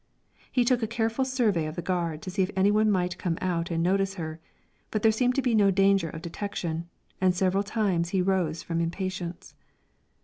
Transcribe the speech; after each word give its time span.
He 0.51 0.65
took 0.65 0.81
a 0.81 0.87
careful 0.87 1.23
survey 1.23 1.67
of 1.67 1.75
the 1.75 1.83
gard 1.83 2.23
to 2.23 2.31
see 2.31 2.41
if 2.41 2.49
any 2.55 2.71
one 2.71 2.89
might 2.89 3.19
come 3.19 3.37
out 3.39 3.69
and 3.69 3.83
notice 3.83 4.15
her, 4.15 4.39
but 4.89 5.03
there 5.03 5.11
seemed 5.11 5.35
to 5.35 5.43
be 5.43 5.53
no 5.53 5.69
danger 5.69 6.09
of 6.09 6.23
detection, 6.23 6.89
and 7.21 7.35
several 7.35 7.61
times 7.61 8.09
he 8.09 8.19
rose 8.23 8.63
from 8.63 8.81
impatience. 8.81 9.53